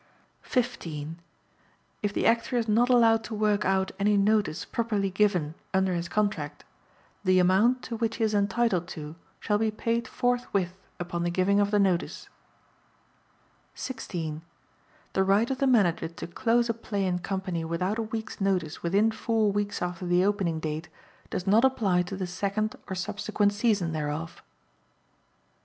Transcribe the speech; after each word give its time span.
15. 0.41 1.19
If 2.01 2.11
the 2.11 2.25
Actor 2.25 2.57
is 2.57 2.67
not 2.67 2.89
allowed 2.89 3.23
to 3.25 3.35
work 3.35 3.65
out 3.65 3.91
any 3.99 4.17
notice 4.17 4.65
properly 4.65 5.11
given 5.11 5.53
under 5.75 5.93
his 5.93 6.09
contract 6.09 6.65
the 7.23 7.37
amount 7.37 7.83
to 7.83 7.97
which 7.97 8.15
he 8.15 8.23
is 8.23 8.33
entitled 8.33 8.87
to 8.87 9.13
shall 9.39 9.59
be 9.59 9.69
paid 9.69 10.07
forthwith 10.07 10.73
upon 10.99 11.21
the 11.21 11.29
giving 11.29 11.59
of 11.59 11.69
the 11.69 11.77
notice. 11.77 12.29
16. 13.75 14.41
The 15.13 15.23
right 15.23 15.51
of 15.51 15.59
the 15.59 15.67
Manager 15.67 16.07
to 16.07 16.25
close 16.25 16.67
a 16.67 16.73
play 16.73 17.05
and 17.05 17.21
company 17.21 17.63
without 17.63 17.99
a 17.99 18.09
week's 18.09 18.41
notice 18.41 18.81
within 18.81 19.11
four 19.11 19.51
weeks 19.51 19.83
after 19.83 20.07
the 20.07 20.25
opening 20.25 20.59
date 20.59 20.89
does 21.29 21.45
not 21.45 21.63
apply 21.63 22.01
to 22.01 22.15
the 22.17 22.25
second 22.25 22.75
or 22.89 22.95
subsequent 22.95 23.53
season 23.53 23.91
thereof. 23.91 24.41